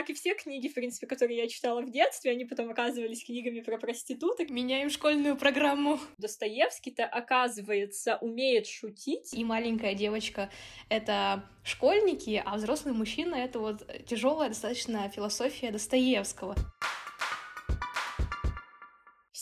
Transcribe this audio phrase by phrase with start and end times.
[0.00, 3.60] как и все книги, в принципе, которые я читала в детстве, они потом оказывались книгами
[3.60, 4.48] про проституток.
[4.48, 6.00] Меняем школьную программу.
[6.16, 9.34] Достоевский-то, оказывается, умеет шутить.
[9.34, 10.50] И маленькая девочка—
[10.88, 16.56] это школьники, а взрослый мужчина— это вот тяжелая достаточно философия Достоевского.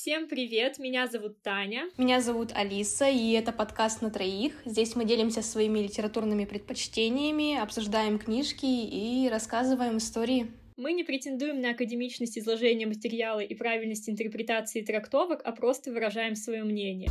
[0.08, 1.90] Всем привет, меня зовут Таня.
[1.98, 4.54] Меня зовут Алиса, и это подкаст на троих.
[4.64, 10.46] Здесь мы делимся своими литературными предпочтениями, обсуждаем книжки и рассказываем истории.
[10.78, 16.64] Мы не претендуем на академичность изложения материала и правильность интерпретации трактовок, а просто выражаем свое
[16.64, 17.10] мнение.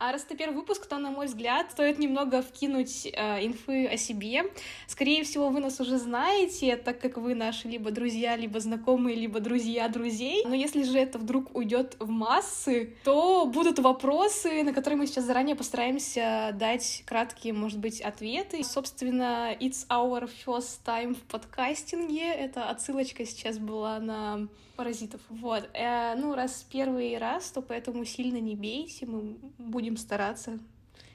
[0.00, 3.98] А раз это первый выпуск, то, на мой взгляд, стоит немного вкинуть э, инфы о
[3.98, 4.44] себе.
[4.86, 9.40] Скорее всего, вы нас уже знаете, так как вы наши либо друзья, либо знакомые, либо
[9.40, 10.42] друзья друзей.
[10.46, 15.24] Но если же это вдруг уйдет в массы, то будут вопросы, на которые мы сейчас
[15.24, 18.64] заранее постараемся дать краткие, может быть, ответы.
[18.64, 22.32] Собственно, it's our first time в подкастинге.
[22.32, 24.48] Это отсылочка сейчас была на
[24.80, 25.20] паразитов.
[25.28, 25.68] Вот.
[25.74, 30.58] Э, ну, раз первый раз, то поэтому сильно не бейте, мы будем стараться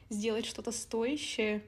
[0.10, 1.64] сделать что-то стоящее.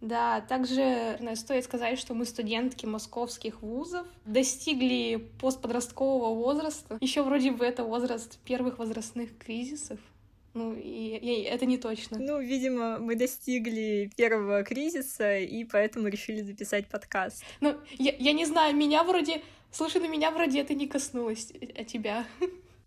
[0.00, 6.98] Да, также наверное, стоит сказать, что мы студентки московских вузов, достигли постподросткового возраста.
[7.00, 9.98] Еще вроде бы это возраст первых возрастных кризисов.
[10.54, 12.16] Ну, и, и это не точно.
[12.20, 17.42] Ну, видимо, мы достигли первого кризиса, и поэтому решили записать подкаст.
[17.60, 19.42] Ну, я, я не знаю, меня вроде
[19.74, 22.28] Слушай, на меня вроде это не коснулось, а тебя?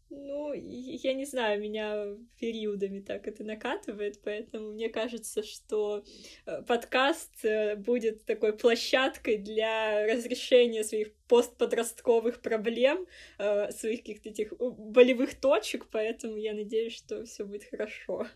[0.10, 6.06] Ну, я не знаю, меня периодами так это накатывает, поэтому мне кажется, что
[6.46, 13.06] э, подкаст э, будет такой площадкой для разрешения своих постподростковых проблем,
[13.38, 18.28] э, своих каких-то этих болевых точек, поэтому я надеюсь, что все будет хорошо.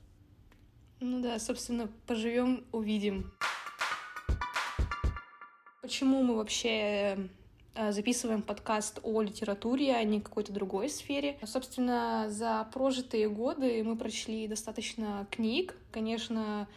[1.00, 3.32] Ну да, собственно, поживем, увидим.
[5.82, 7.41] Почему мы вообще Э,
[7.76, 11.38] записываем подкаст о литературе, а не какой-то другой сфере.
[11.46, 15.76] Собственно, за прожитые годы мы прочли достаточно книг.
[15.92, 16.68] Конечно,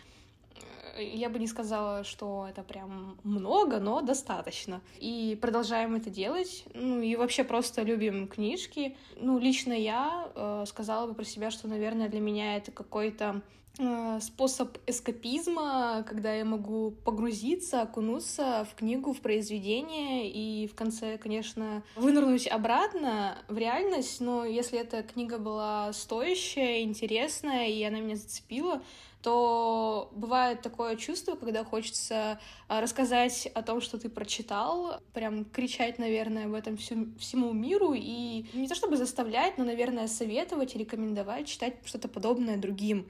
[0.56, 0.60] э,
[0.98, 4.80] я бы не сказала, что это прям много, но достаточно.
[4.98, 6.64] И продолжаем это делать.
[6.74, 8.96] Ну и вообще просто любим книжки.
[9.16, 13.42] Ну, лично я э, сказала бы про себя, что, наверное, для меня это какой-то
[13.76, 21.18] Э, способ эскапизма, когда я могу погрузиться, окунуться в книгу, в произведение и в конце,
[21.18, 28.14] конечно, вынырнуть обратно в реальность, но если эта книга была стоящая, интересная, и она меня
[28.14, 28.80] зацепила,
[29.22, 35.98] то бывает такое чувство, когда хочется э, рассказать о том, что ты прочитал, прям кричать,
[35.98, 40.78] наверное, об этом всю, всему миру и не то чтобы заставлять, но, наверное, советовать и
[40.78, 43.08] рекомендовать читать что-то подобное другим.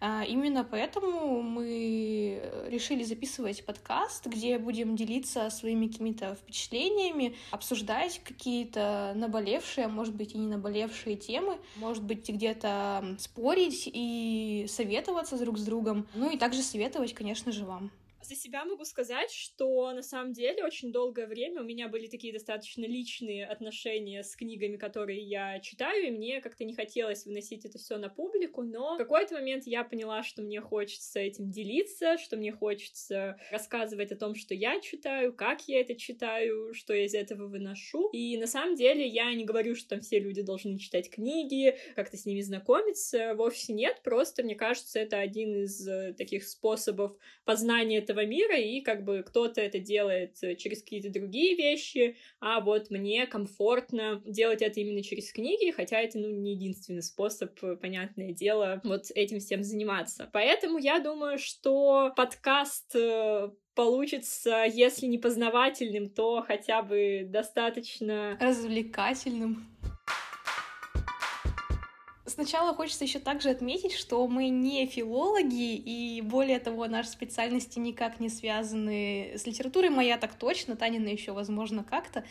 [0.00, 9.12] А, именно поэтому мы решили записывать подкаст, где будем делиться своими какими-то впечатлениями, обсуждать какие-то
[9.16, 15.58] наболевшие, а может быть и не наболевшие темы, может быть где-то спорить и советоваться друг
[15.58, 17.90] с другом, ну и также советовать, конечно же, вам.
[18.28, 22.30] За себя могу сказать, что на самом деле очень долгое время у меня были такие
[22.30, 27.78] достаточно личные отношения с книгами, которые я читаю, и мне как-то не хотелось выносить это
[27.78, 32.36] все на публику, но в какой-то момент я поняла, что мне хочется этим делиться, что
[32.36, 37.14] мне хочется рассказывать о том, что я читаю, как я это читаю, что я из
[37.14, 38.10] этого выношу.
[38.10, 42.18] И на самом деле я не говорю, что там все люди должны читать книги, как-то
[42.18, 47.96] с ними знакомиться, вовсе нет, просто мне кажется, это один из э, таких способов познания
[47.96, 53.26] этого мира, и как бы кто-то это делает через какие-то другие вещи, а вот мне
[53.26, 58.80] комфортно делать это именно через книги, хотя это, ну, не единственный способ, э, понятное дело,
[58.84, 60.28] вот этим всем заниматься.
[60.32, 69.66] Поэтому я думаю, что подкаст э, получится, если не познавательным, то хотя бы достаточно развлекательным.
[72.38, 78.20] Сначала хочется еще также отметить, что мы не филологи, и более того, наши специальности никак
[78.20, 79.90] не связаны с литературой.
[79.90, 82.22] Моя так точно, Танина еще, возможно, как-то.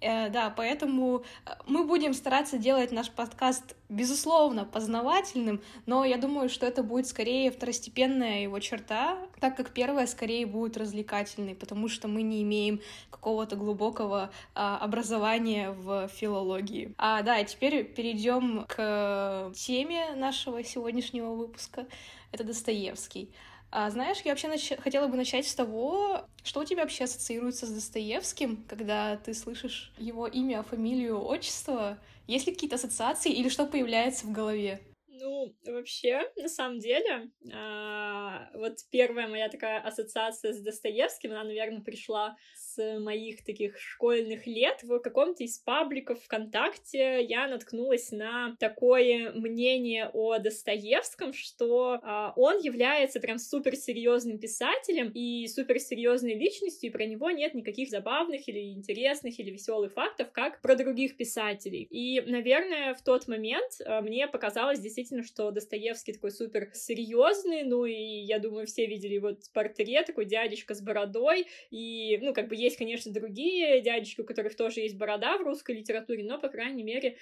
[0.00, 6.48] Э, да, поэтому э, мы будем стараться делать наш подкаст, безусловно, познавательным, но я думаю,
[6.48, 12.08] что это будет скорее второстепенная его черта, так как первая скорее будет развлекательной, потому что
[12.08, 12.80] мы не имеем
[13.10, 16.94] какого-то глубокого а, образования в филологии.
[16.98, 21.86] А, да, теперь перейдем к теме нашего сегодняшнего выпуска.
[22.32, 23.30] Это Достоевский.
[23.76, 24.72] А, знаешь, я вообще нач...
[24.78, 29.92] хотела бы начать с того, что у тебя вообще ассоциируется с Достоевским, когда ты слышишь
[29.98, 31.98] его имя, фамилию, отчество.
[32.28, 34.80] Есть ли какие-то ассоциации или что появляется в голове?
[35.08, 41.80] Ну, вообще, на самом деле, а, вот первая моя такая ассоциация с Достоевским, она, наверное,
[41.80, 42.36] пришла
[42.74, 44.82] с моих таких школьных лет.
[44.82, 52.58] В каком-то из пабликов ВКонтакте я наткнулась на такое мнение о Достоевском, что а, он
[52.58, 59.38] является прям суперсерьезным писателем и суперсерьезной личностью, и про него нет никаких забавных или интересных
[59.38, 61.86] или веселых фактов, как про других писателей.
[61.90, 67.84] И, наверное, в тот момент а, мне показалось действительно, что Достоевский такой супер серьезный, ну
[67.84, 72.56] и я думаю, все видели вот портрет, такой дядечка с бородой, и, ну, как бы
[72.64, 76.82] есть, конечно, другие дядечки, у которых тоже есть борода в русской литературе, но, по крайней
[76.82, 77.16] мере,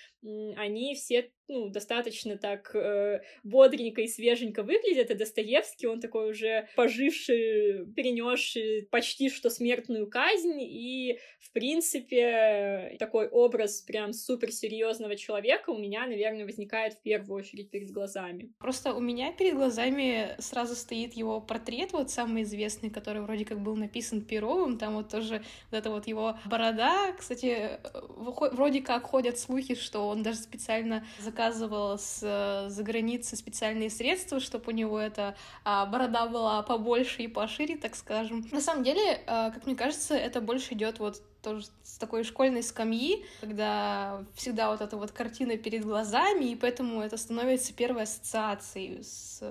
[0.56, 6.68] они все ну, достаточно так э, бодренько и свеженько выглядят, и Достоевский, он такой уже
[6.76, 15.78] поживший, перенесший почти что смертную казнь, и, в принципе, такой образ прям суперсерьезного человека у
[15.78, 18.52] меня, наверное, возникает в первую очередь перед глазами.
[18.58, 23.60] Просто у меня перед глазами сразу стоит его портрет, вот самый известный, который вроде как
[23.60, 27.80] был написан Перовым, там вот тоже вот эта вот его борода, кстати,
[28.16, 32.20] вроде как ходят слухи, что он даже специально заказывал с
[32.68, 37.94] за границы специальные средства, чтобы у него эта а, борода была побольше и пошире, так
[37.94, 38.46] скажем.
[38.50, 42.62] На самом деле, а, как мне кажется, это больше идет вот тоже с такой школьной
[42.62, 49.02] скамьи, когда всегда вот эта вот картина перед глазами, и поэтому это становится первой ассоциацией
[49.02, 49.42] с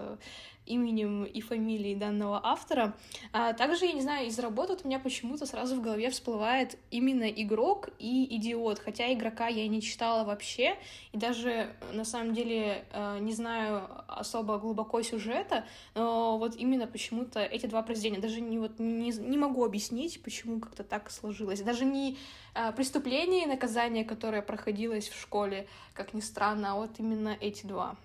[0.66, 2.96] именем и фамилией данного автора.
[3.34, 7.30] А также, я не знаю, из работы у меня почему-то сразу в голове всплывает именно
[7.30, 10.76] игрок и идиот, хотя игрока я не читала вообще,
[11.12, 15.66] и даже на самом деле э, не знаю особо глубоко сюжета,
[15.96, 20.60] но вот именно почему-то эти два произведения, даже не, вот, не, не могу объяснить, почему
[20.60, 21.62] как-то так сложилось.
[21.62, 22.18] Даже не
[22.54, 27.66] э, преступление и наказание, которое проходилось в школе, как ни странно, а вот именно эти
[27.66, 27.96] два.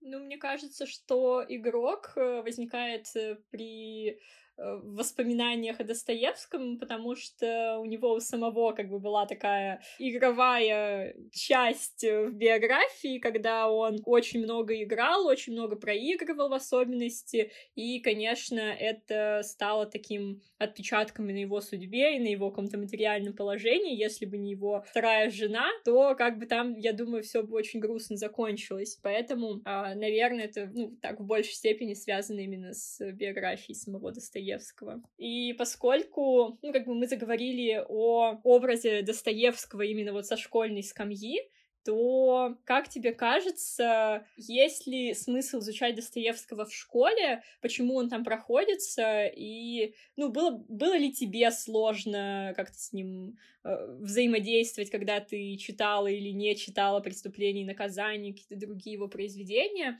[0.00, 4.18] Ну, мне кажется, что игрок э, возникает э, при
[4.60, 11.14] в воспоминаниях о Достоевском, потому что у него у самого как бы была такая игровая
[11.32, 18.60] часть в биографии, когда он очень много играл, очень много проигрывал в особенности, и, конечно,
[18.60, 23.96] это стало таким отпечатком и на его судьбе, и на его каком-то материальном положении.
[23.96, 27.80] Если бы не его вторая жена, то как бы там, я думаю, все бы очень
[27.80, 28.98] грустно закончилось.
[29.02, 34.49] Поэтому, а, наверное, это, ну, так в большей степени связано именно с биографией самого Достоевского.
[34.50, 35.02] Достоевского.
[35.18, 41.40] И поскольку, ну, как бы мы заговорили о образе Достоевского именно вот со школьной скамьи,
[41.82, 49.24] то, как тебе кажется, есть ли смысл изучать Достоевского в школе, почему он там проходится,
[49.24, 56.06] и, ну, было, было ли тебе сложно как-то с ним э, взаимодействовать, когда ты читала
[56.06, 59.98] или не читала «Преступление и наказание», какие-то другие его произведения,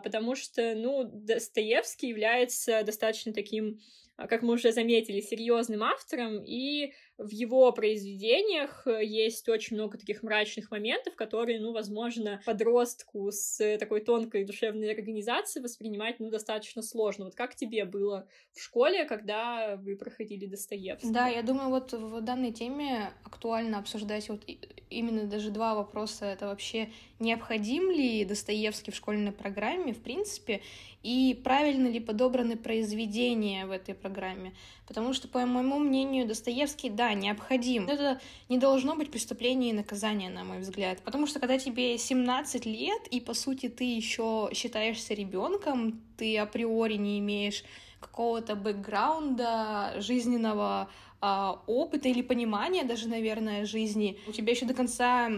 [0.00, 3.78] потому что, ну, Достоевский является достаточно таким,
[4.16, 9.98] а, как мы уже заметили, серьезным автором, и в его произведениях э, есть очень много
[9.98, 16.80] таких мрачных моментов, которые, ну, возможно, подростку с такой тонкой душевной организацией воспринимать, ну, достаточно
[16.80, 17.24] сложно.
[17.24, 21.12] Вот как тебе было в школе, когда вы проходили Достоевского?
[21.12, 24.44] Да, я думаю, вот в данной теме актуально обсуждать вот
[24.88, 26.24] именно даже два вопроса.
[26.26, 30.62] Это вообще необходим ли Достоевский в школьной программе, в принципе,
[31.02, 34.54] и правильно ли подобраны произведения в этой программе.
[34.86, 37.88] Потому что, по моему мнению, Достоевский, да, необходим.
[37.88, 41.00] Это не должно быть преступление и наказание, на мой взгляд.
[41.02, 46.94] Потому что когда тебе 17 лет, и по сути ты еще считаешься ребенком, ты априори
[46.94, 47.64] не имеешь
[48.00, 50.88] какого-то бэкграунда жизненного
[51.20, 55.28] а, опыта или понимания даже, наверное, жизни, у тебя еще до конца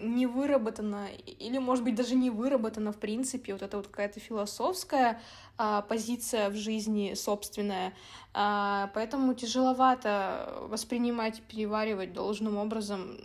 [0.00, 1.08] не выработано,
[1.40, 5.20] или, может быть, даже не выработана, в принципе, вот эта вот какая-то философская
[5.58, 7.94] а, позиция в жизни собственная,
[8.34, 13.16] поэтому тяжеловато воспринимать и переваривать должным образом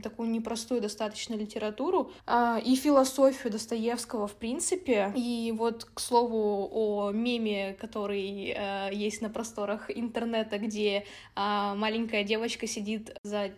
[0.00, 5.12] такую непростую достаточно литературу а, и философию Достоевского в принципе.
[5.14, 12.24] И вот, к слову, о меме, который а, есть на просторах интернета, где а, маленькая
[12.24, 13.50] девочка сидит за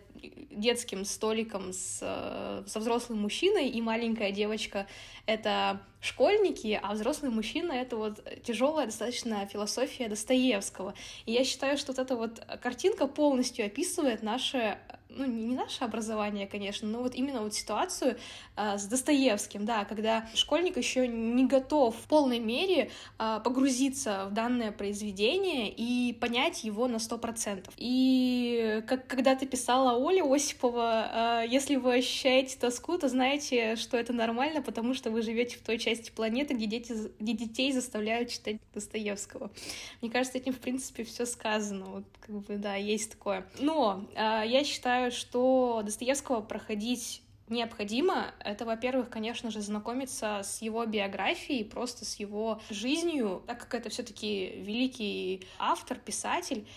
[0.49, 4.87] детским столиком с, э, со взрослым мужчиной, и маленькая девочка—
[5.25, 10.93] это школьники, а взрослый мужчина— это вот тяжелая достаточно философия Достоевского.
[11.25, 14.77] И я считаю, что вот эта вот картинка полностью описывает наше
[15.15, 18.17] ну, не наше образование, конечно, но вот именно вот ситуацию
[18.55, 24.33] э, с Достоевским, да, когда школьник еще не готов в полной мере э, погрузиться в
[24.33, 27.73] данное произведение и понять его на сто процентов.
[27.77, 33.97] И как когда ты писала Оля Осипова, э, если вы ощущаете тоску, то знаете, что
[33.97, 38.29] это нормально, потому что вы живете в той части планеты, где, дети, где детей заставляют
[38.29, 39.51] читать Достоевского.
[40.01, 41.85] Мне кажется, этим, в принципе, все сказано.
[41.85, 43.45] Вот, как бы, да, есть такое.
[43.59, 50.85] Но э, я считаю, что Достоевского проходить необходимо, это, во-первых, конечно же, знакомиться с его
[50.85, 56.67] биографией, просто с его жизнью, так как это все-таки великий автор, писатель.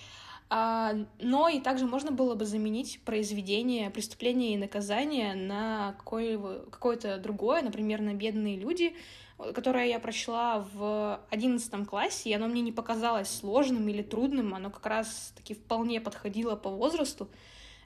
[0.50, 7.62] А, но и также можно было бы заменить произведение «Преступление и наказание» на какое-то другое,
[7.62, 8.94] например, на «Бедные люди»,
[9.54, 14.70] которое я прочла в одиннадцатом классе, и оно мне не показалось сложным или трудным, оно
[14.70, 17.28] как раз-таки вполне подходило по возрасту.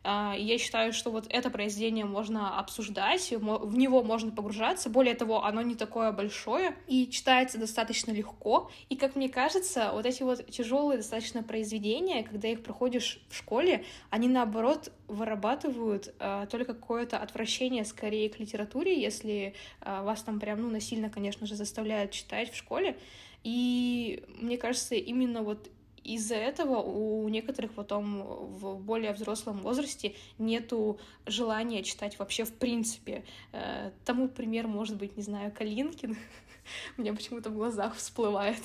[0.05, 4.90] А, я считаю, что вот это произведение можно обсуждать, в него можно погружаться.
[4.90, 8.71] Более того, оно не такое большое и читается достаточно легко.
[8.88, 13.85] И, как мне кажется, вот эти вот тяжелые достаточно произведения, когда их проходишь в школе,
[14.11, 20.62] они наоборот вырабатывают э, только какое-то отвращение скорее к литературе, если э, вас там прям,
[20.62, 22.99] ну, насильно, конечно же, заставляют читать в школе.
[23.45, 25.71] И мне кажется, именно вот
[26.15, 33.25] из-за этого у некоторых потом в более взрослом возрасте нету желания читать вообще в принципе.
[33.53, 36.17] Э, тому пример может быть, не знаю, Калинкин.
[36.97, 38.62] У меня почему-то в глазах всплывает.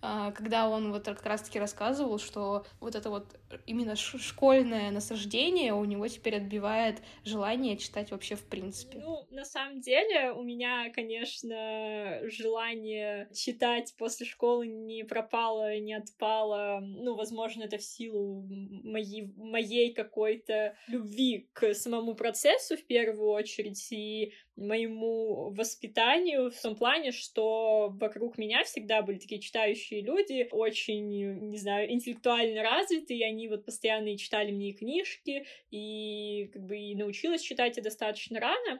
[0.00, 5.84] А, когда он вот как раз-таки рассказывал, что вот это вот именно школьное насаждение у
[5.84, 8.98] него теперь отбивает желание читать вообще в принципе.
[8.98, 16.80] Ну, на самом деле, у меня, конечно, желание читать после школы не пропало, не отпало.
[16.82, 23.86] Ну, возможно, это в силу моей, моей какой-то любви к самому процессу в первую очередь
[23.92, 31.48] и моему воспитанию в том плане, что вокруг меня всегда были такие читающие люди, очень,
[31.50, 37.42] не знаю, интеллектуально развитые, они вот постоянно читали мне книжки, и как бы и научилась
[37.42, 38.78] читать я достаточно рано.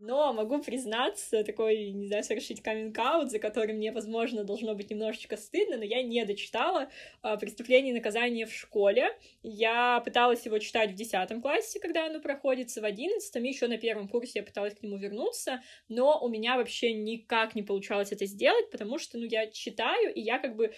[0.00, 5.36] Но могу признаться, такой, не знаю, совершить каминг за который мне, возможно, должно быть немножечко
[5.36, 6.88] стыдно, но я не дочитала
[7.20, 9.10] а, «Преступление и наказание в школе».
[9.42, 14.08] Я пыталась его читать в десятом классе, когда оно проходится, в одиннадцатом, еще на первом
[14.08, 18.70] курсе я пыталась к нему вернуться, но у меня вообще никак не получалось это сделать,
[18.70, 20.72] потому что, ну, я читаю, и я как бы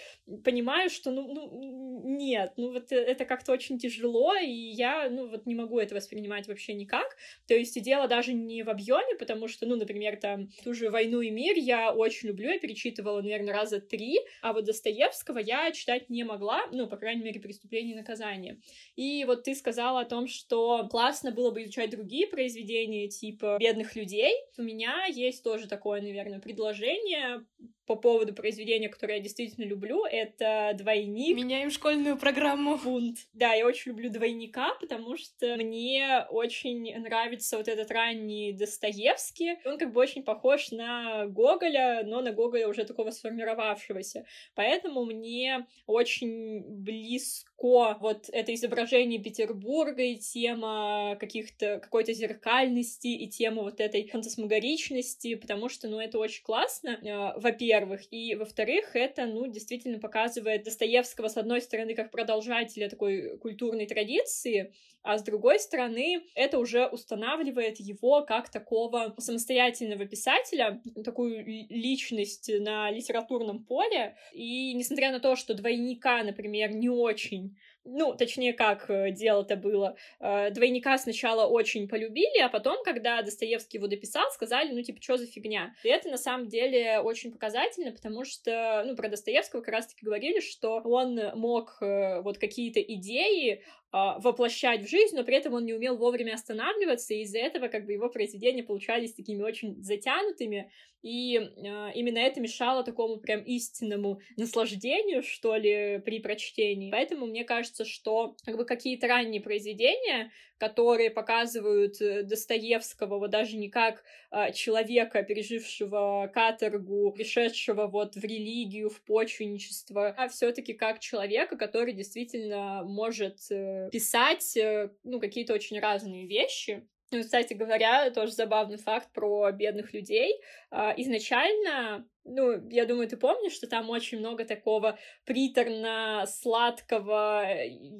[0.45, 5.47] понимаю, что, ну, ну нет, ну, вот это как-то очень тяжело, и я, ну, вот
[5.47, 7.17] не могу это воспринимать вообще никак.
[7.47, 10.91] То есть дело даже не в объеме, плане, потому что, ну, например, там ту же
[10.91, 15.71] «Войну и мир» я очень люблю, я перечитывала, наверное, раза три, а вот Достоевского я
[15.73, 18.61] читать не могла, ну, по крайней мере, «Преступление и наказание».
[18.97, 23.97] И вот ты сказала о том, что классно было бы изучать другие произведения, типа «Бедных
[23.97, 24.33] людей».
[24.59, 27.45] У меня есть тоже такое, наверное, предложение
[27.87, 31.37] по поводу произведения, которое я действительно люблю, это «Двойник».
[31.37, 32.77] Меняем школьную программу.
[32.79, 33.19] Фунт.
[33.33, 39.59] Да, я очень люблю «Двойника», потому что мне очень нравится вот этот ранний Достоевский.
[39.65, 44.25] Он как бы очень похож на Гоголя, но на Гоголя уже такого сформировавшегося.
[44.55, 53.63] Поэтому мне очень близко вот это изображение Петербурга и тема каких-то какой-то зеркальности и тема
[53.63, 59.47] вот этой фантасмагоричности, потому что, ну, это очень классно, э, во-первых, и во-вторых, это, ну,
[59.47, 66.23] действительно показывает Достоевского, с одной стороны, как продолжателя такой культурной традиции, а с другой стороны,
[66.35, 75.13] это уже устанавливает его как такого самостоятельного писателя, такую личность на литературном поле, и несмотря
[75.13, 79.97] на то, что двойника, например, не очень ну, точнее, как э, дело-то было.
[80.21, 85.17] Э, двойника сначала очень полюбили, а потом, когда Достоевский его дописал, сказали, ну, типа, что
[85.17, 85.75] за фигня?
[85.83, 90.41] И это, на самом деле, очень показательно, потому что, ну, про Достоевского как раз-таки говорили,
[90.41, 95.75] что он мог э, вот какие-то идеи воплощать в жизнь, но при этом он не
[95.75, 100.71] умел вовремя останавливаться, и из-за этого как бы его произведения получались такими очень затянутыми,
[101.03, 106.93] и э, именно это мешало такому прям истинному наслаждению, что ли, при прочтении.
[106.93, 113.57] Поэтому мне кажется, что как бы какие-то ранние произведения, которые показывают э, Достоевского вот даже
[113.57, 120.73] не как э, человека, пережившего каторгу, пришедшего вот в религию, в почвенничество, а все таки
[120.73, 127.53] как человека, который действительно может э, писать, э, ну, какие-то очень разные вещи, Ну, кстати
[127.55, 130.41] говоря, тоже забавный факт про бедных людей.
[130.71, 137.45] А, изначально, ну, я думаю, ты помнишь, что там очень много такого приторно-сладкого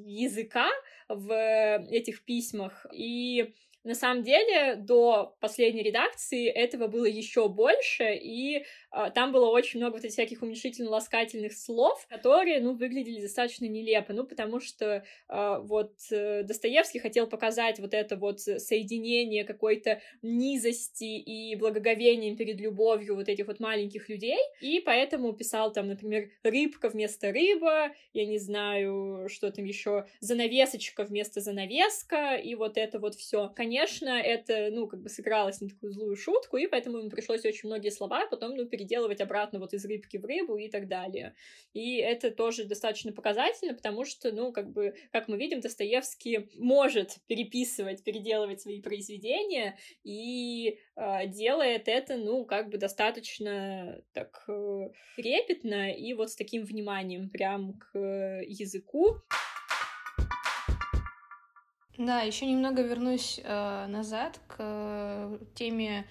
[0.07, 0.71] языка
[1.09, 1.33] в
[1.91, 2.87] этих письмах.
[2.93, 3.53] И
[3.85, 8.63] на самом деле, до последней редакции этого было еще больше, и э,
[9.15, 14.25] там было очень много вот этих всяких уменьшительно-ласкательных слов, которые, ну, выглядели достаточно нелепо, ну,
[14.25, 21.55] потому что э, вот э, Достоевский хотел показать вот это вот соединение какой-то низости и
[21.57, 27.33] благоговением перед любовью вот этих вот маленьких людей, и поэтому писал там, например, рыбка вместо
[27.33, 33.49] рыба, я не знаю, что там еще, занавесочка вместо занавеска, и вот это вот все
[33.55, 37.69] конечно, это, ну, как бы сыгралось на такую злую шутку, и поэтому ему пришлось очень
[37.69, 41.35] многие слова потом, ну, переделывать обратно вот из рыбки в рыбу и так далее.
[41.73, 47.19] И это тоже достаточно показательно, потому что, ну, как бы, как мы видим, Достоевский может
[47.29, 55.93] переписывать, переделывать свои произведения, и э, делает это, ну, как бы достаточно так э, трепетно
[55.93, 59.17] и вот с таким вниманием прям к э, языку.
[61.99, 66.07] Да, еще немного вернусь э, назад к э, теме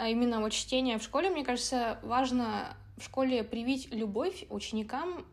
[0.00, 1.30] именно вот чтения в школе.
[1.30, 5.26] Мне кажется, важно в школе привить любовь ученикам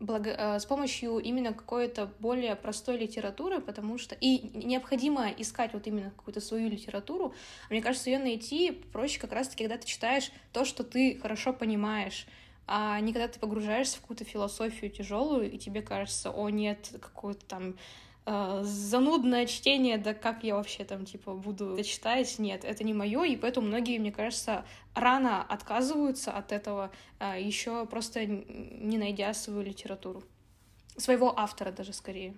[0.00, 5.86] благо, э, с помощью именно какой-то более простой литературы, потому что и необходимо искать вот
[5.86, 7.34] именно какую-то свою литературу.
[7.70, 12.26] Мне кажется, ее найти проще как раз-таки, когда ты читаешь то, что ты хорошо понимаешь
[12.66, 17.44] а не когда ты погружаешься в какую-то философию тяжелую, и тебе кажется, о нет, какой-то
[17.46, 17.76] там
[18.26, 22.92] э, занудное чтение, да как я вообще там, типа, буду это читать, нет, это не
[22.92, 24.64] мое, и поэтому многие, мне кажется,
[24.94, 26.90] рано отказываются от этого,
[27.20, 30.22] э, еще просто не найдя свою литературу.
[30.96, 32.34] Своего автора даже скорее.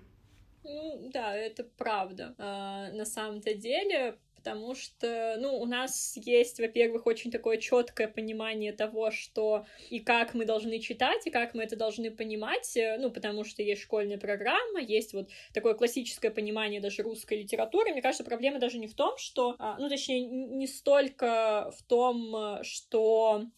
[0.64, 2.35] Ну, да, это правда.
[2.38, 8.72] А, на самом-то деле, потому что, ну, у нас есть, во-первых, очень такое четкое понимание
[8.72, 13.10] того, что и как мы должны читать, и как мы это должны понимать, э, ну,
[13.10, 17.92] потому что есть школьная программа, есть вот такое классическое понимание даже русской литературы.
[17.92, 22.62] Мне кажется, проблема даже не в том, что, а, ну, точнее, не столько в том,
[22.62, 23.50] что а,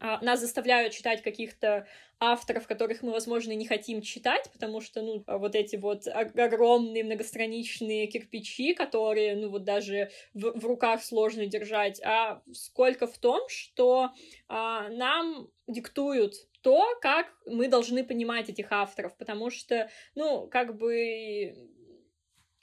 [0.00, 1.86] нас заставляют читать каких-то
[2.20, 8.06] авторов, которых мы, возможно, не хотим читать, потому что, ну, вот эти вот огромные многостраничные
[8.06, 14.10] кирпичи, которые, ну, вот даже в, в руках сложно держать, а сколько в том, что
[14.48, 21.54] а, нам диктуют то, как мы должны понимать этих авторов, потому что, ну, как бы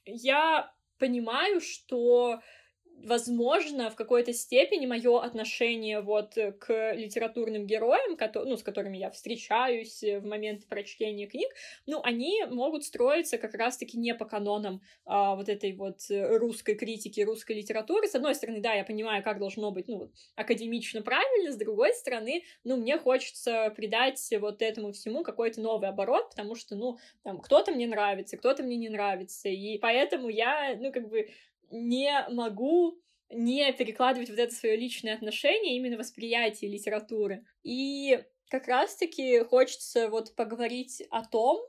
[0.06, 2.42] я понимаю, что
[3.06, 10.02] возможно, в какой-то степени мое отношение вот к литературным героям, ну, с которыми я встречаюсь
[10.04, 11.50] в момент прочтения книг,
[11.86, 17.22] ну, они могут строиться как раз-таки не по канонам а, вот этой вот русской критики,
[17.22, 18.08] русской литературы.
[18.08, 22.44] С одной стороны, да, я понимаю, как должно быть, ну, академично правильно, с другой стороны,
[22.64, 27.72] ну, мне хочется придать вот этому всему какой-то новый оборот, потому что, ну, там, кто-то
[27.72, 31.30] мне нравится, кто-то мне не нравится, и поэтому я, ну, как бы
[31.72, 37.46] не могу не перекладывать вот это свое личное отношение, именно восприятие литературы.
[37.64, 41.62] И как раз-таки хочется вот поговорить о том,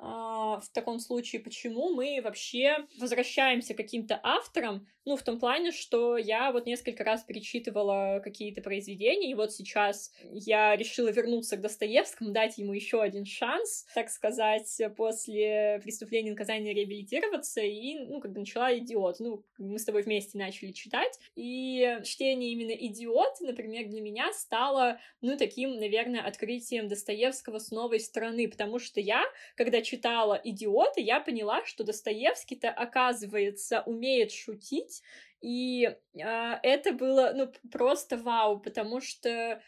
[0.00, 6.16] в таком случае, почему мы вообще возвращаемся к каким-то авторам, ну, в том плане, что
[6.16, 12.30] я вот несколько раз перечитывала какие-то произведения, и вот сейчас я решила вернуться к Достоевскому,
[12.30, 18.40] дать ему еще один шанс, так сказать, после преступления наказания реабилитироваться, и, ну, как бы
[18.40, 19.20] начала «Идиот».
[19.20, 24.98] Ну, мы с тобой вместе начали читать, и чтение именно «Идиот», например, для меня стало,
[25.20, 29.22] ну, таким, наверное, открытием Достоевского с новой стороны, потому что я,
[29.54, 35.02] когда читала «Идиота», я поняла, что Достоевский-то, оказывается, умеет шутить,
[35.40, 36.20] и э,
[36.62, 39.62] это было, ну, просто вау, потому что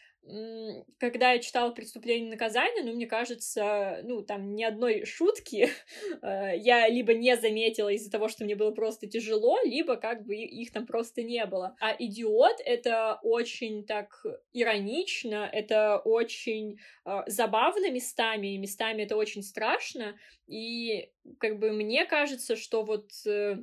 [0.99, 5.69] когда я читала «Преступление и наказание», ну, мне кажется, ну, там ни одной шутки
[6.21, 10.35] э, я либо не заметила из-за того, что мне было просто тяжело, либо как бы
[10.35, 11.75] их там просто не было.
[11.79, 19.43] А «Идиот»— это очень так иронично, это очень э, забавно местами, и местами это очень
[19.43, 21.09] страшно, и
[21.39, 23.57] как бы мне кажется, что вот э,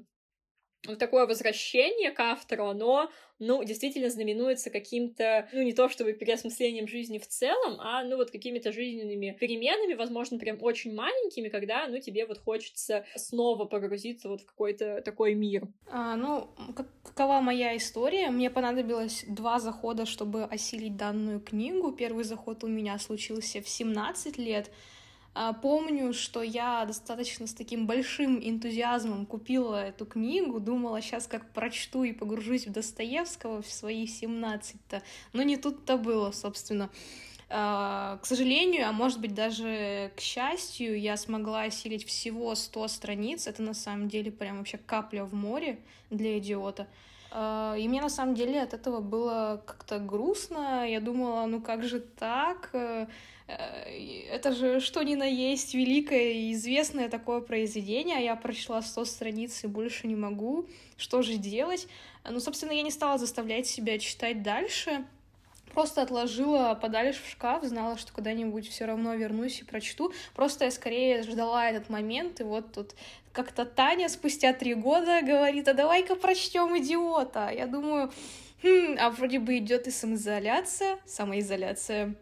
[0.98, 7.18] такое возвращение к автору, оно, ну, действительно знаменуется каким-то, ну, не то чтобы переосмыслением жизни
[7.18, 12.26] в целом, а, ну, вот какими-то жизненными переменами, возможно, прям очень маленькими, когда, ну, тебе
[12.26, 15.68] вот хочется снова погрузиться вот в какой-то такой мир.
[15.86, 16.48] А, ну,
[17.02, 18.30] какова моя история?
[18.30, 21.92] Мне понадобилось два захода, чтобы осилить данную книгу.
[21.92, 24.70] Первый заход у меня случился в 17 лет,
[25.62, 32.04] помню, что я достаточно с таким большим энтузиазмом купила эту книгу, думала, сейчас как прочту
[32.04, 36.88] и погружусь в Достоевского в свои 17-то, но не тут-то было, собственно.
[37.50, 43.46] А, к сожалению, а может быть даже к счастью, я смогла осилить всего 100 страниц.
[43.46, 45.78] Это на самом деле прям вообще капля в море
[46.10, 46.88] для идиота.
[47.30, 50.88] А, и мне на самом деле от этого было как-то грустно.
[50.88, 52.70] Я думала, ну как же так?
[53.46, 53.90] Э,
[54.30, 59.64] это же что ни на есть великое и известное такое произведение, я прочла 100 страниц
[59.64, 60.66] и больше не могу.
[60.96, 61.88] Что же делать?
[62.28, 65.04] Ну, собственно, я не стала заставлять себя читать дальше
[65.74, 70.12] просто отложила подальше в шкаф, знала, что когда-нибудь все равно вернусь и прочту.
[70.34, 72.94] Просто я скорее ждала этот момент, и вот тут
[73.32, 77.50] как-то Таня спустя три года говорит, а давай-ка прочтем идиота.
[77.50, 78.12] Я думаю,
[78.62, 82.14] хм, а вроде бы идет и самоизоляция, самоизоляция.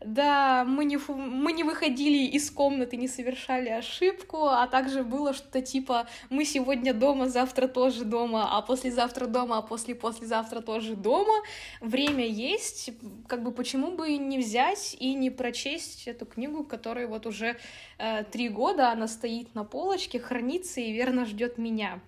[0.00, 5.62] Да, мы не, мы не выходили из комнаты, не совершали ошибку, а также было что-то
[5.62, 11.34] типа «мы сегодня дома, завтра тоже дома, а послезавтра дома, а после-послезавтра тоже дома».
[11.80, 12.90] Время есть,
[13.28, 17.56] как бы почему бы не взять и не прочесть эту книгу, которая вот уже
[17.98, 22.00] э, три года, она стоит на полочке, хранится и верно ждет меня.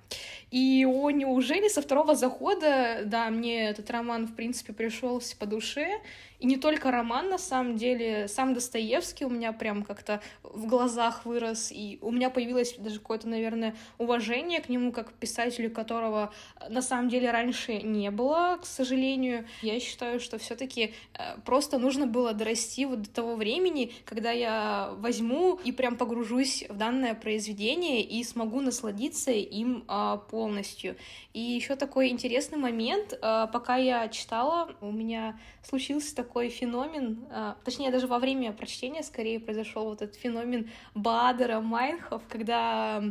[0.51, 6.01] И о, неужели со второго захода, да, мне этот роман, в принципе, пришелся по душе,
[6.39, 11.25] и не только роман, на самом деле, сам Достоевский у меня прям как-то в глазах
[11.25, 16.69] вырос, и у меня появилось даже какое-то, наверное, уважение к нему, как писателю, которого э,
[16.69, 19.47] на самом деле раньше не было, к сожалению.
[19.63, 24.31] Я считаю, что все таки э, просто нужно было дорасти вот до того времени, когда
[24.31, 30.97] я возьму и прям погружусь в данное произведение и смогу насладиться им а, полностью.
[31.33, 37.57] И еще такой интересный момент, а, пока я читала, у меня случился такой феномен, а,
[37.65, 43.03] точнее, даже во время прочтения скорее произошел вот этот феномен Бадера, Майнхов, когда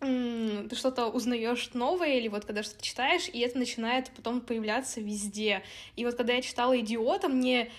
[0.00, 5.62] ты что-то узнаешь новое, или вот когда что-то читаешь, и это начинает потом появляться везде.
[5.96, 7.72] И вот когда я читала «Идиота», мне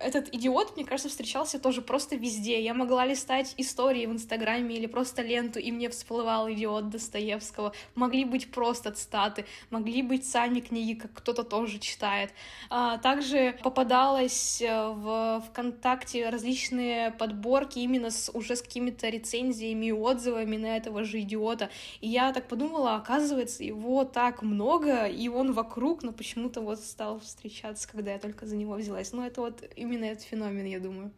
[0.00, 2.62] этот идиот, мне кажется, встречался тоже просто везде.
[2.62, 7.72] Я могла листать истории в Инстаграме или просто ленту, и мне всплывал идиот Достоевского.
[7.94, 12.30] Могли быть просто цитаты, могли быть сами книги, как кто-то тоже читает.
[12.70, 19.92] А, также попадалось э, в ВКонтакте различные подборки именно с, уже с какими-то рецензиями и
[19.92, 21.70] отзывами на этого же идиота.
[22.00, 27.20] И я так подумала, оказывается, его так много, и он вокруг, но почему-то вот стал
[27.20, 29.12] встречаться, когда я только за него взялась.
[29.12, 31.14] Ну, это вот именно этот феномен, я думаю.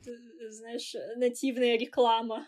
[0.48, 2.46] Знаешь, нативная реклама.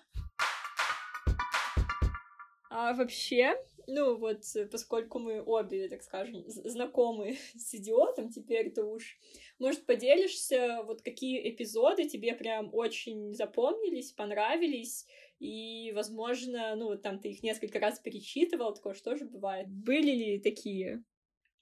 [2.71, 9.19] А вообще, ну вот, поскольку мы обе, так скажем, знакомы с идиотом, теперь ты уж,
[9.59, 15.07] может, поделишься, вот какие эпизоды тебе прям очень запомнились, понравились,
[15.41, 19.69] и, возможно, ну вот там ты их несколько раз перечитывал, такое что же бывает.
[19.69, 21.05] Были ли такие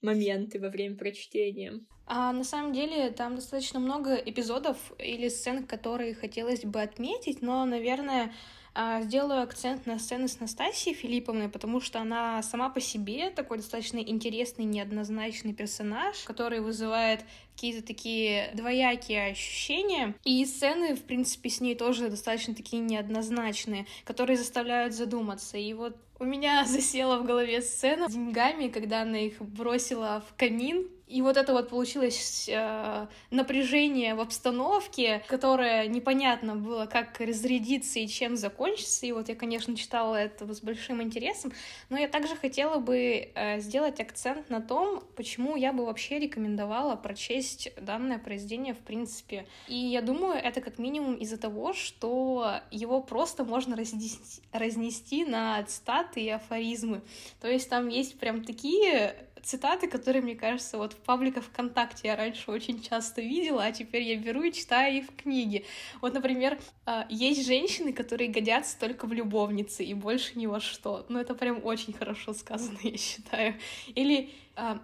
[0.01, 1.81] моменты во время прочтения?
[2.05, 7.65] А на самом деле там достаточно много эпизодов или сцен, которые хотелось бы отметить, но,
[7.65, 8.33] наверное,
[8.79, 13.57] а, сделаю акцент на сцены с Настасией Филипповной, потому что она сама по себе такой
[13.57, 20.13] достаточно интересный, неоднозначный персонаж, который вызывает какие-то такие двоякие ощущения.
[20.23, 25.57] И сцены, в принципе, с ней тоже достаточно такие неоднозначные, которые заставляют задуматься.
[25.57, 30.35] И вот у меня засела в голове сцена с деньгами, когда она их бросила в
[30.35, 37.99] камин, и вот это вот получилось э, напряжение в обстановке, которое непонятно было, как разрядиться
[37.99, 39.05] и чем закончится.
[39.05, 41.53] И вот я, конечно, читала это с большим интересом,
[41.89, 46.97] но я также хотела бы э, сделать акцент на том, почему я бы вообще рекомендовала
[46.97, 49.45] прочесть данное произведение в принципе.
[49.67, 55.63] И я думаю, это как минимум из-за того, что его просто можно разнести, разнести на
[55.63, 57.01] цитаты и афоризмы.
[57.39, 59.15] То есть там есть прям такие
[59.47, 64.03] цитаты, которые, мне кажется, вот в пабликах ВКонтакте я раньше очень часто видела, а теперь
[64.03, 65.63] я беру и читаю их в книге.
[66.01, 71.05] Вот, например, а, есть женщины, которые годятся только в любовнице и больше ни во что.
[71.07, 73.55] Ну, это прям очень хорошо сказано, я считаю.
[73.95, 74.31] Или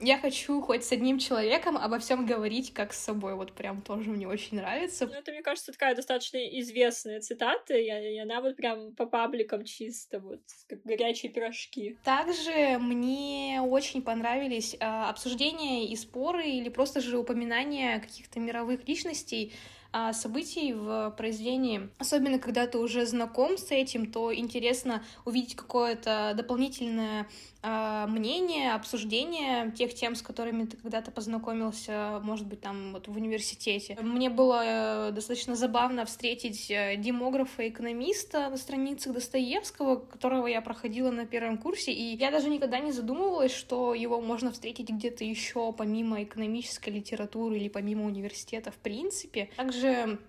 [0.01, 3.35] я хочу хоть с одним человеком обо всем говорить как с собой.
[3.35, 5.07] Вот прям тоже мне очень нравится.
[5.07, 9.65] Ну, это, мне кажется, такая достаточно известная цитата, и, и она вот прям по пабликам
[9.65, 11.97] чисто вот, как горячие пирожки.
[12.03, 19.53] Также мне очень понравились а, обсуждения и споры, или просто же упоминания каких-то мировых личностей,
[19.95, 21.89] а, событий в произведении.
[21.99, 27.27] Особенно, когда ты уже знаком с этим, то интересно увидеть какое-то дополнительное
[27.63, 33.97] мнение, обсуждение тех тем, с которыми ты когда-то познакомился, может быть, там вот в университете.
[34.01, 41.25] Мне было э, достаточно забавно встретить э, демографа-экономиста на страницах Достоевского, которого я проходила на
[41.25, 46.21] первом курсе, и я даже никогда не задумывалась, что его можно встретить где-то еще помимо
[46.23, 49.49] экономической литературы или помимо университета в принципе.
[49.55, 50.19] Также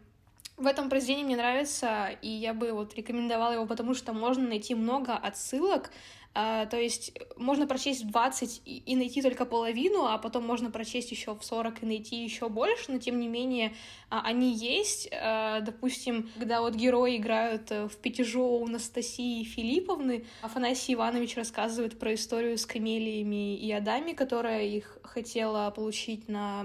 [0.56, 4.74] в этом произведении мне нравится, и я бы вот рекомендовала его, потому что можно найти
[4.76, 5.90] много отсылок
[6.34, 11.34] а, то есть можно прочесть 20 и, найти только половину, а потом можно прочесть еще
[11.34, 13.72] в 40 и найти еще больше, но тем не менее
[14.10, 15.08] а, они есть.
[15.12, 22.14] А, допустим, когда вот герои играют э, в пятижоу Анастасии Филипповны, Афанасий Иванович рассказывает про
[22.14, 26.62] историю с камелиями и Адами, которая их хотела получить на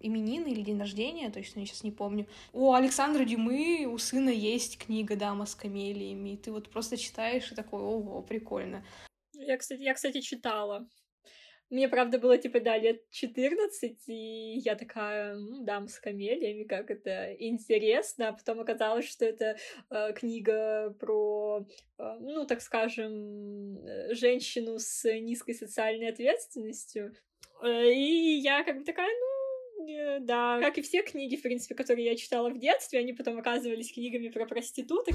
[0.00, 2.26] именины или день рождения, точно я сейчас не помню.
[2.52, 7.50] У Александра Дюмы у сына есть книга «Дама с камелиями», и ты вот просто читаешь
[7.50, 8.84] и такой, ого, прикольно.
[9.40, 10.88] Я, кстати, я, кстати, читала.
[11.70, 16.90] Мне, правда, было, типа, да, лет 14, и я такая, ну, дам с камелиями, как
[16.90, 18.28] это интересно.
[18.28, 19.56] А потом оказалось, что это
[19.88, 21.64] э, книга про,
[21.98, 27.14] э, ну, так скажем, э, женщину с низкой социальной ответственностью.
[27.62, 32.06] Э, и я как бы такая, ну, да, как и все книги, в принципе, которые
[32.06, 35.14] я читала в детстве, они потом оказывались книгами про проституток.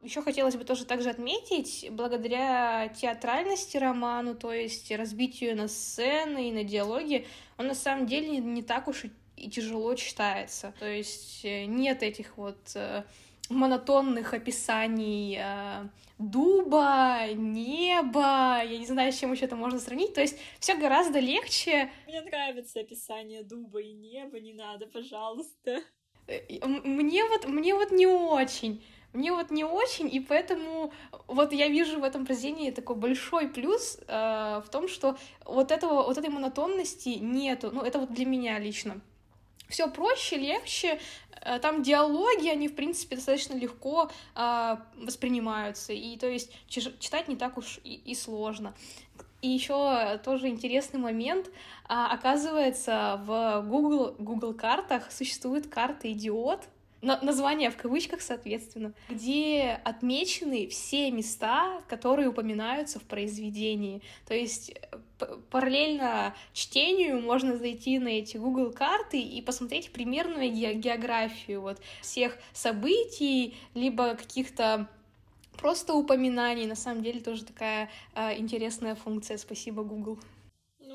[0.00, 6.52] Еще хотелось бы тоже также отметить, благодаря театральности роману, то есть разбитию на сцены и
[6.52, 10.72] на диалоги, он на самом деле не, не так уж и, и тяжело читается.
[10.78, 13.02] То есть э, нет этих вот э,
[13.48, 20.14] монотонных описаний э, дуба, неба, я не знаю, с чем еще это можно сравнить.
[20.14, 21.90] То есть все гораздо легче.
[22.06, 25.80] Мне нравится описание дуба и неба, не надо, пожалуйста.
[26.26, 28.84] Э, мне вот, мне вот не очень.
[29.14, 30.92] Мне вот не очень, и поэтому
[31.26, 35.16] вот я вижу в этом произведении такой большой плюс э, в том, что
[35.46, 37.70] вот этого вот этой монотонности нету.
[37.72, 39.00] Ну, это вот для меня лично.
[39.68, 41.00] Все проще, легче.
[41.40, 45.94] Э, там диалоги, они, в принципе, достаточно легко э, воспринимаются.
[45.94, 48.74] И то есть читать не так уж и, и сложно.
[49.40, 51.50] И еще тоже интересный момент.
[51.86, 56.64] А, оказывается, в Google, Google картах существует карта идиот,
[57.00, 64.02] название в кавычках, соответственно, где отмечены все места, которые упоминаются в произведении.
[64.26, 64.74] То есть
[65.50, 73.54] параллельно чтению можно зайти на эти Google карты и посмотреть примерную географию вот всех событий,
[73.74, 74.88] либо каких-то
[75.56, 76.66] просто упоминаний.
[76.66, 79.38] На самом деле тоже такая э, интересная функция.
[79.38, 80.18] Спасибо, Google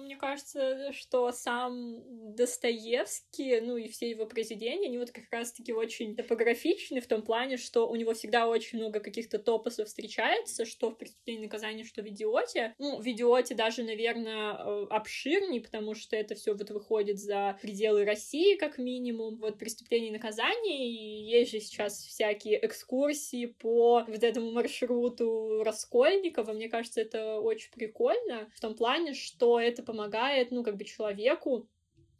[0.01, 2.01] мне кажется, что сам
[2.35, 7.57] Достоевский, ну и все его произведения, они вот как раз-таки очень топографичны в том плане,
[7.57, 12.01] что у него всегда очень много каких-то топосов встречается, что в «Преступлении и наказании», что
[12.01, 12.73] в «Идиоте».
[12.79, 18.05] Ну, в «Идиоте» даже, наверное, э, обширней, потому что это все вот выходит за пределы
[18.05, 19.37] России, как минимум.
[19.37, 26.53] Вот «Преступление и наказание», и есть же сейчас всякие экскурсии по вот этому маршруту Раскольникова.
[26.53, 30.85] Мне кажется, это очень прикольно в том плане, что это помогает помогает, ну, как бы
[30.85, 31.67] человеку,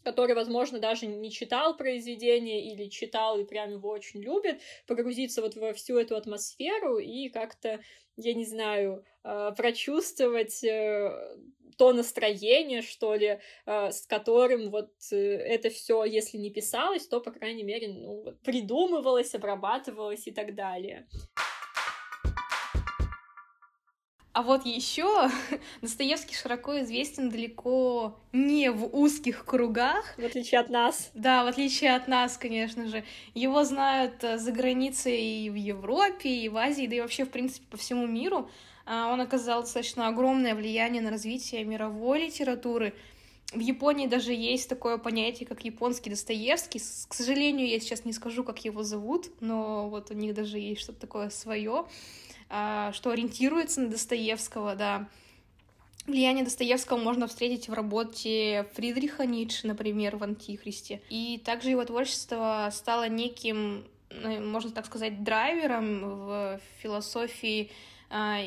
[0.04, 5.56] который, возможно, даже не читал произведение или читал и прям его очень любит, погрузиться вот
[5.56, 7.80] во всю эту атмосферу и как-то,
[8.18, 11.38] я не знаю, э, прочувствовать э,
[11.78, 17.32] то настроение, что ли, э, с которым вот это все, если не писалось, то, по
[17.32, 21.08] крайней мере, ну, придумывалось, обрабатывалось и так далее.
[24.34, 25.30] А вот еще
[25.82, 30.16] Достоевский широко известен далеко не в узких кругах.
[30.18, 31.12] В отличие от нас.
[31.14, 33.04] Да, в отличие от нас, конечно же.
[33.36, 37.30] Его знают э, за границей и в Европе, и в Азии, да и вообще, в
[37.30, 38.50] принципе, по всему миру.
[38.88, 42.96] А, он оказал достаточно огромное влияние на развитие мировой литературы.
[43.54, 46.80] В Японии даже есть такое понятие, как японский Достоевский.
[46.80, 50.82] К сожалению, я сейчас не скажу, как его зовут, но вот у них даже есть
[50.82, 51.86] что-то такое свое.
[52.50, 55.08] А, что ориентируется на Достоевского, да.
[56.06, 61.02] Влияние Достоевского можно встретить в работе Фридриха Ницше, например, в «Антихристе».
[61.10, 67.72] И также его творчество стало неким, можно так сказать, драйвером в философии
[68.16, 68.40] а,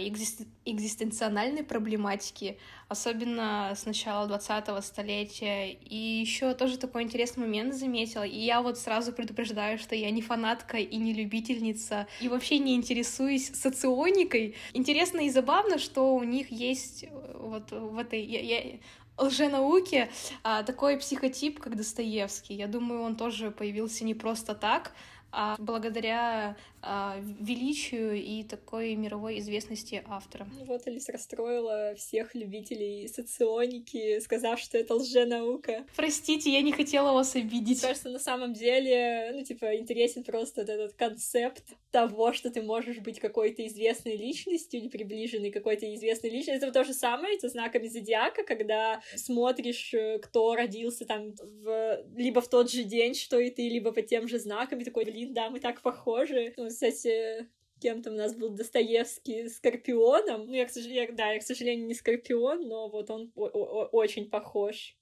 [0.64, 2.56] экзистенциональной проблематики,
[2.88, 5.72] особенно с начала 20-го столетия.
[5.72, 8.22] И еще тоже такой интересный момент заметила.
[8.22, 12.76] И я вот сразу предупреждаю, что я не фанатка и не любительница, и вообще не
[12.76, 14.54] интересуюсь соционикой.
[14.72, 18.22] Интересно и забавно, что у них есть вот в этой...
[18.22, 18.78] Я, я
[19.18, 20.08] лженауки
[20.44, 22.54] а, такой психотип, как Достоевский.
[22.54, 24.92] Я думаю, он тоже появился не просто так,
[25.32, 26.56] а благодаря
[27.40, 30.48] величию и такой мировой известности автора.
[30.58, 35.86] Ну вот Алис расстроила всех любителей соционики, сказав, что это лженаука.
[35.96, 37.82] Простите, я не хотела вас обидеть.
[37.82, 42.62] Мне кажется, на самом деле, ну, типа, интересен просто вот этот концепт того, что ты
[42.62, 46.68] можешь быть какой-то известной личностью или приближенной какой-то известной личностью.
[46.68, 52.04] Это то же самое со знаками зодиака, когда смотришь, э, кто родился там в...
[52.14, 55.04] либо в тот же день, что и ты, либо по тем же знакам, и такой,
[55.04, 56.52] блин, да, мы так похожи.
[56.56, 57.48] Ну, кстати,
[57.80, 60.46] кем там у нас был Достоевский Скорпионом.
[60.46, 64.94] Ну, я, к сожалению, да, я, к сожалению, не Скорпион, но вот он очень похож.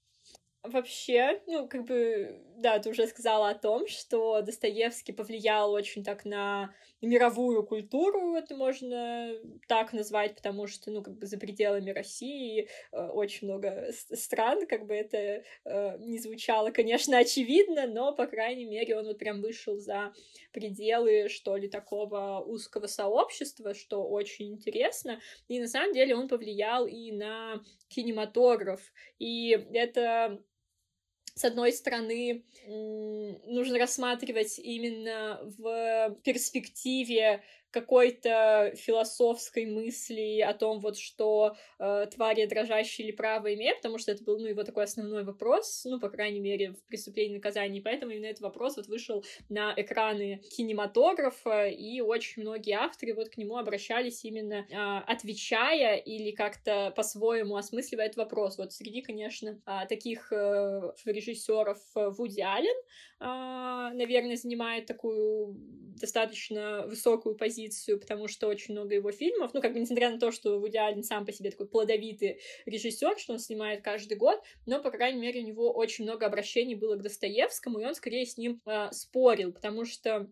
[0.63, 6.25] Вообще, ну, как бы, да, ты уже сказала о том, что Достоевский повлиял очень так
[6.25, 9.33] на мировую культуру, это можно
[9.67, 14.87] так назвать, потому что, ну, как бы за пределами России э, очень много стран, как
[14.87, 19.77] бы это э, не звучало, конечно, очевидно, но, по крайней мере, он вот прям вышел
[19.77, 20.13] за
[20.51, 25.19] пределы, что ли, такого узкого сообщества, что очень интересно.
[25.47, 28.81] И на самом деле он повлиял и на кинематограф.
[29.19, 30.39] И это
[31.35, 37.43] с одной стороны, нужно рассматривать именно в перспективе
[37.75, 44.13] какой-то философской мысли о том, вот что э, твари дрожащие или право имеют, потому что
[44.13, 47.81] это был, ну, его такой основной вопрос, ну, по крайней мере, в преступлении и наказании,
[47.81, 53.35] поэтому именно этот вопрос вот вышел на экраны кинематографа, и очень многие авторы вот к
[53.35, 58.57] нему обращались именно э, отвечая или как-то по-своему осмысливая этот вопрос.
[58.57, 62.77] Вот среди, конечно, э, таких э, режиссеров Вуди Аллен,
[63.19, 65.57] э, наверное, занимает такую
[65.99, 70.19] достаточно высокую позицию позицию, потому что очень много его фильмов, ну, как бы, несмотря на
[70.19, 74.41] то, что Вуди Аллен сам по себе такой плодовитый режиссер, что он снимает каждый год,
[74.65, 78.25] но, по крайней мере, у него очень много обращений было к Достоевскому, и он скорее
[78.25, 80.29] с ним э, спорил, потому что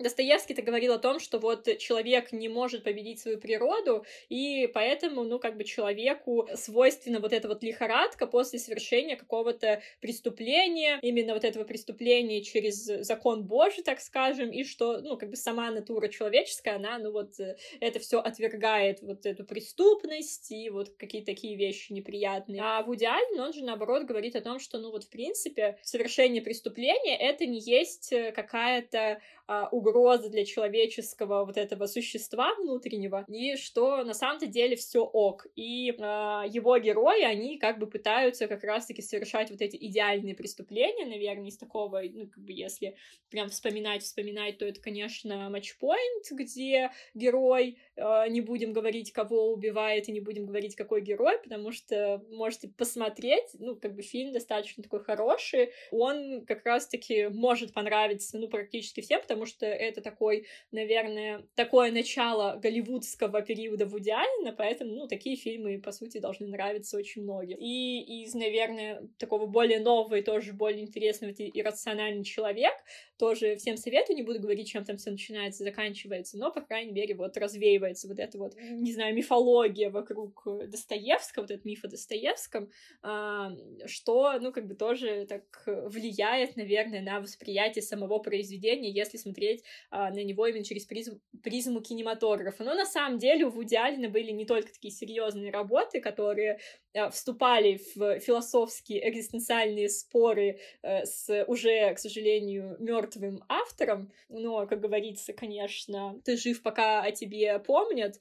[0.00, 5.38] Достоевский-то говорил о том, что вот человек не может победить свою природу, и поэтому, ну,
[5.38, 11.64] как бы человеку свойственна вот эта вот лихорадка после совершения какого-то преступления, именно вот этого
[11.64, 16.98] преступления через закон Божий, так скажем, и что, ну, как бы сама натура человеческая, она,
[16.98, 17.34] ну, вот
[17.80, 22.62] это все отвергает вот эту преступность и вот какие-то такие вещи неприятные.
[22.62, 26.42] А Вуди Аллен, он же, наоборот, говорит о том, что, ну, вот, в принципе, совершение
[26.42, 34.04] преступления— это не есть какая-то а, угроза для человеческого вот этого существа внутреннего, и что
[34.04, 35.48] на самом-то деле все ок.
[35.56, 41.04] И а, его герои, они как бы пытаются как раз-таки совершать вот эти идеальные преступления,
[41.04, 42.94] наверное, из такого, ну, как бы если
[43.28, 50.08] прям вспоминать, вспоминать, то это, конечно, матчпоинт, где герой, а, не будем говорить, кого убивает,
[50.08, 54.84] и не будем говорить, какой герой, потому что можете посмотреть, ну, как бы фильм достаточно
[54.84, 60.46] такой хороший, он как раз-таки может понравиться, ну, практически всем, потому потому что это такой,
[60.70, 66.98] наверное, такое начало голливудского периода Вуди Аллена, поэтому, ну, такие фильмы, по сути, должны нравиться
[66.98, 67.56] очень многим.
[67.58, 72.74] И из, наверное, такого более нового и тоже более интересного «Иррациональный человек»,
[73.20, 77.14] тоже всем советую, не буду говорить, чем там все начинается, заканчивается, но, по крайней мере,
[77.14, 82.70] вот развеивается вот эта вот, не знаю, мифология вокруг Достоевского, вот этот миф о Достоевском,
[83.02, 83.52] а,
[83.84, 90.10] что, ну, как бы тоже так влияет, наверное, на восприятие самого произведения, если смотреть а,
[90.10, 92.64] на него именно через призму, кинематографа.
[92.64, 96.58] Но на самом деле у Вуди Аллена были не только такие серьезные работы, которые
[96.96, 104.66] а, вступали в философские экзистенциальные споры а, с уже, к сожалению, мертвым мертвым автором, но,
[104.66, 108.20] как говорится, конечно, ты жив, пока о тебе помнят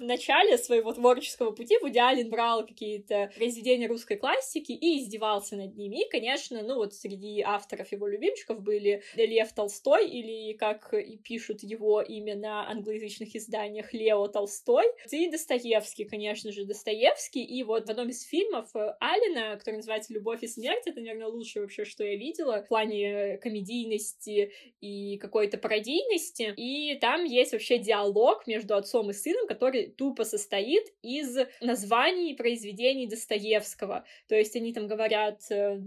[0.00, 5.76] в начале своего творческого пути Вуди Аллен брал какие-то произведения русской классики и издевался над
[5.76, 6.06] ними.
[6.06, 11.62] И, конечно, ну вот среди авторов его любимчиков были Лев Толстой, или, как и пишут
[11.62, 17.44] его имя на англоязычных изданиях, Лео Толстой, и Достоевский, конечно же, Достоевский.
[17.44, 21.62] И вот в одном из фильмов Алина, который называется «Любовь и смерть», это, наверное, лучшее
[21.62, 26.54] вообще, что я видела в плане комедийности и какой-то пародийности.
[26.56, 33.06] И там есть вообще диалог между отцом и сыном, который тупо состоит из названий произведений
[33.06, 34.04] Достоевского.
[34.28, 35.80] То есть они там говорят э,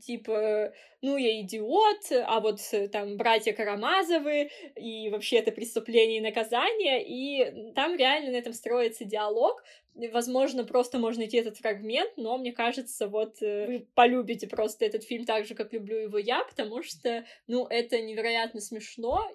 [0.00, 6.22] типа, ну, я идиот, а вот э, там братья Карамазовы, и вообще это преступление и
[6.22, 9.62] наказание, и там реально на этом строится диалог,
[9.94, 15.04] Возможно, просто можно найти этот фрагмент, но мне кажется, вот э, вы полюбите просто этот
[15.04, 19.30] фильм так же, как люблю его я, потому что, ну, это невероятно смешно.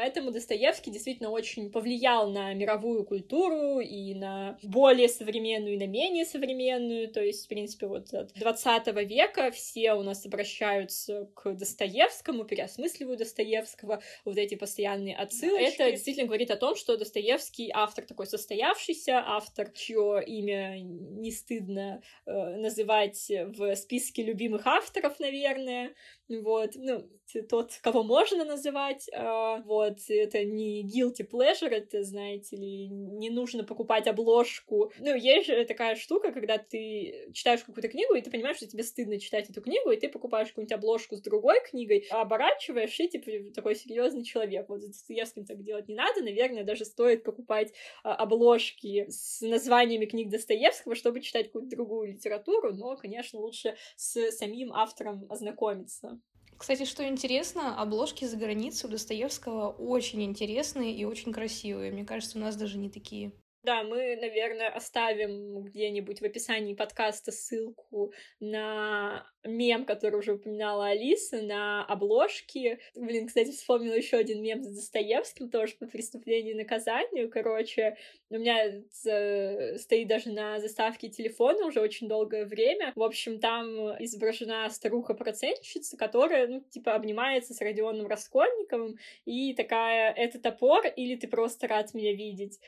[0.00, 6.24] Поэтому Достоевский действительно очень повлиял на мировую культуру и на более современную, и на менее
[6.24, 7.12] современную.
[7.12, 13.18] То есть, в принципе, вот от 20 века все у нас обращаются к Достоевскому, переосмысливают
[13.18, 15.74] Достоевского, вот эти постоянные отсылочки.
[15.74, 22.00] Это действительно говорит о том, что Достоевский автор такой состоявшийся, автор, чье имя не стыдно
[22.24, 25.92] э, называть в списке любимых авторов, наверное.
[26.30, 27.08] Вот, ну,
[27.48, 33.64] тот, кого можно называть, э, вот, это не guilty pleasure, это, знаете ли, не нужно
[33.64, 34.92] покупать обложку.
[34.98, 38.82] Ну, есть же такая штука, когда ты читаешь какую-то книгу, и ты понимаешь, что тебе
[38.84, 43.08] стыдно читать эту книгу, и ты покупаешь какую-нибудь обложку с другой книгой, а оборачиваешь, и,
[43.08, 44.68] типа, такой серьезный человек.
[44.68, 47.72] Вот с Достоевским так делать не надо, наверное, даже стоит покупать
[48.04, 54.30] а, обложки с названиями книг Достоевского, чтобы читать какую-то другую литературу, но, конечно, лучше с
[54.32, 56.19] самим автором ознакомиться.
[56.60, 61.90] Кстати, что интересно, обложки за границей у Достоевского очень интересные и очень красивые.
[61.90, 63.32] Мне кажется, у нас даже не такие.
[63.62, 71.42] Да, мы, наверное, оставим где-нибудь в описании подкаста ссылку на мем, который уже упоминала Алиса,
[71.42, 72.78] на обложке.
[72.94, 77.30] Блин, кстати, вспомнила еще один мем с Достоевским, тоже по преступлению и наказанию.
[77.30, 77.98] Короче,
[78.30, 82.92] у меня стоит даже на заставке телефона уже очень долгое время.
[82.96, 83.66] В общем, там
[84.02, 88.96] изображена старуха-процентщица, которая, ну, типа, обнимается с Родионом Раскольниковым,
[89.26, 92.58] и такая, это топор, или ты просто рад меня видеть?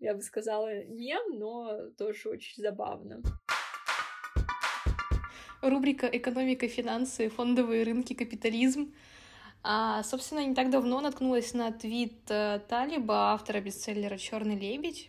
[0.00, 3.22] Я бы сказала, мем, но тоже очень забавно.
[5.62, 8.92] Рубрика «Экономика, финансы, фондовые рынки, капитализм».
[9.62, 15.08] А, собственно, не так давно наткнулась на твит э, Талиба, автора бестселлера «Черный лебедь»,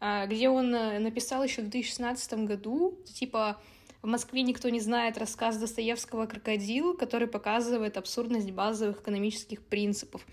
[0.00, 3.60] а, где он э, написал еще в 2016 году, типа
[4.06, 10.24] в Москве никто не знает рассказ Достоевского «Крокодил», который показывает абсурдность базовых экономических принципов.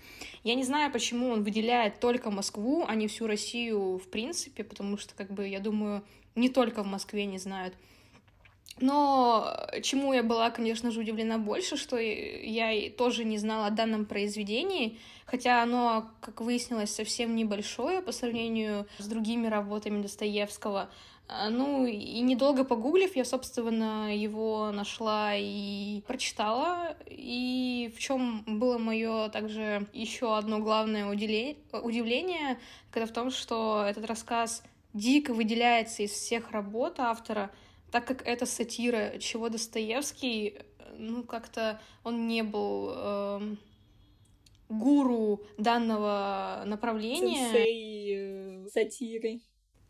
[0.44, 4.96] Я не знаю, почему он выделяет только Москву, а не всю Россию в принципе, потому
[4.96, 6.04] что, как бы, я думаю,
[6.36, 7.74] не только в Москве не знают.
[8.78, 14.04] Но чему я была, конечно же, удивлена больше, что я тоже не знала о данном
[14.04, 20.90] произведении, хотя оно, как выяснилось, совсем небольшое по сравнению с другими работами Достоевского.
[21.26, 26.96] А, ну, и недолго погуглив, я, собственно, его нашла и прочитала.
[27.06, 32.58] И в чем было мое также еще одно главное удивление,
[32.90, 34.62] когда в том, что этот рассказ
[34.92, 37.50] дико выделяется из всех работ автора,
[37.90, 40.58] так как это сатира, чего Достоевский,
[40.98, 43.56] ну, как-то он не был э,
[44.68, 47.50] гуру данного направления.
[47.50, 49.40] Сенсей э, сатиры.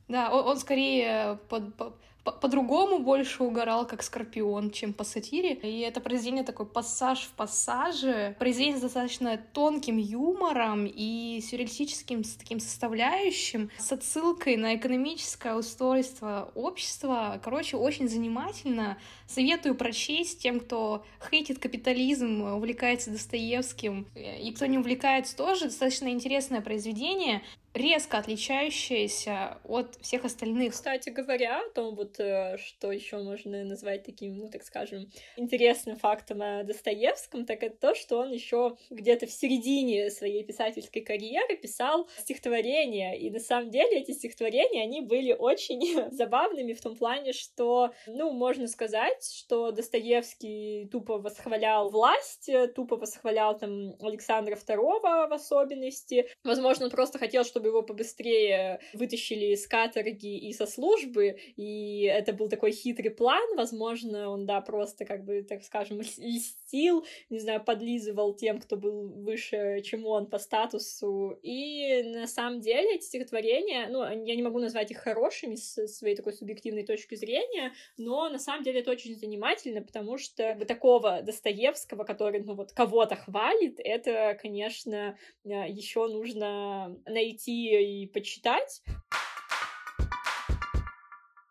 [0.08, 1.94] Да, он, он скорее под, под,
[2.24, 5.54] по-другому больше угорал, как Скорпион, чем по сатире.
[5.54, 8.34] И это произведение такой пассаж в пассаже.
[8.38, 17.40] Произведение с достаточно тонким юмором и сюрреалистическим таким составляющим, с отсылкой на экономическое устройство общества.
[17.44, 18.96] Короче, очень занимательно.
[19.26, 24.06] Советую прочесть тем, кто хейтит капитализм, увлекается Достоевским.
[24.14, 27.42] И кто не увлекается тоже, достаточно интересное произведение
[27.74, 30.72] резко отличающаяся от всех остальных.
[30.72, 35.96] Кстати говоря, о том, вот, э, что еще можно назвать таким, ну, так скажем, интересным
[35.96, 41.56] фактом о Достоевском, так это то, что он еще где-то в середине своей писательской карьеры
[41.56, 47.32] писал стихотворения, и на самом деле эти стихотворения, они были очень забавными в том плане,
[47.32, 55.32] что, ну, можно сказать, что Достоевский тупо восхвалял власть, тупо восхвалял там Александра II в
[55.32, 56.28] особенности.
[56.44, 62.02] Возможно, он просто хотел, чтобы чтобы его побыстрее вытащили из каторги и со службы, и
[62.02, 67.38] это был такой хитрый план, возможно, он, да, просто, как бы, так скажем, льстил, не
[67.38, 73.04] знаю, подлизывал тем, кто был выше, чем он по статусу, и на самом деле эти
[73.04, 78.28] стихотворения, ну, я не могу назвать их хорошими с своей такой субъективной точки зрения, но
[78.28, 83.80] на самом деле это очень занимательно, потому что такого Достоевского, который, ну, вот, кого-то хвалит,
[83.82, 88.82] это, конечно, еще нужно найти и почитать.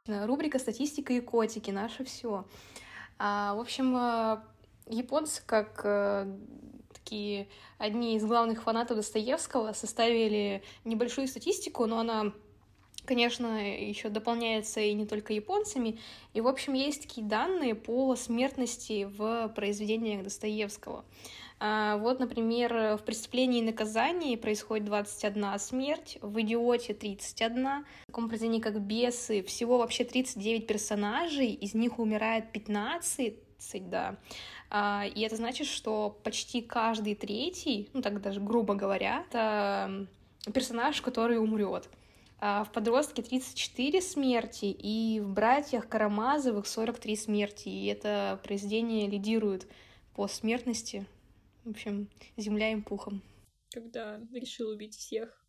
[0.05, 2.45] Рубрика «Статистика и котики»— наше все.
[3.17, 4.41] А, в общем, э,
[4.87, 6.37] японцы, как э,
[6.93, 7.47] такие
[7.77, 12.33] одни из главных фанатов Достоевского, составили небольшую статистику, но она
[13.05, 15.99] конечно, еще дополняется и не только японцами.
[16.33, 20.99] И, в общем, есть такие данные по смертности в произведениях Достоевского.
[20.99, 21.03] А,
[21.63, 28.59] вот, например, в «Преступлении и наказании» происходит 21 смерть, в «Идиоте» 31, в таком произведении,
[28.59, 34.17] как «Бесы» всего вообще 39 персонажей, из них умирает 15, 30, да.
[34.69, 40.07] А, и это значит, что почти каждый третий, ну так даже грубо говоря, это
[40.53, 41.89] персонаж, который умрет.
[42.39, 47.69] А в подростке 34 смерти, и в братьях Карамазовых 43 смерти.
[47.69, 49.65] И это произведение лидирует
[50.13, 51.05] по смертности.
[51.63, 53.21] В общем, земля им пухом.
[53.71, 55.43] Когда решил убить всех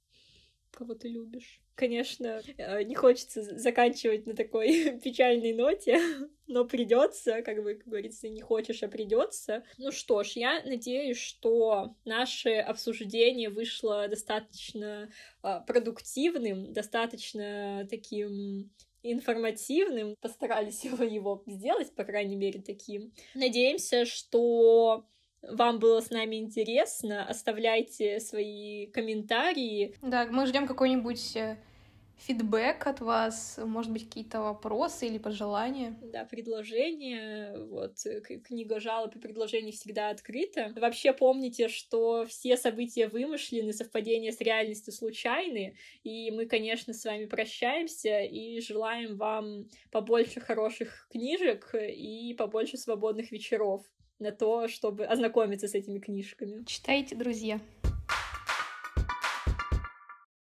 [0.75, 1.61] кого ты любишь.
[1.75, 5.99] Конечно, э, не хочется заканчивать на такой печальной ноте,
[6.47, 9.65] но придется, как бы, как говорится, не хочешь, а придется.
[9.79, 15.11] Ну что ж, я надеюсь, что наше обсуждение вышло достаточно
[15.43, 18.71] а, продуктивным, достаточно таким
[19.03, 20.17] информативным.
[20.21, 23.13] Постарались его, его сделать, по крайней мере, таким.
[23.35, 25.07] Надеемся, что
[25.51, 27.27] вам было с нами интересно.
[27.27, 29.95] Оставляйте свои комментарии.
[30.03, 31.57] Да, мы ждем какой-нибудь э,
[32.19, 35.99] фидбэк от вас, может быть, какие-то вопросы или пожелания.
[36.03, 37.99] Да, предложения, вот,
[38.45, 40.73] книга жалоб и предложений всегда открыта.
[40.77, 47.27] Вообще помните, что все события вымышлены, совпадения с реальностью случайны, и мы, конечно, с вами
[47.27, 53.85] прощаемся и желаем вам побольше хороших книжек и побольше свободных вечеров
[54.19, 56.65] на то, чтобы ознакомиться с этими книжками.
[56.65, 57.61] Читайте, друзья.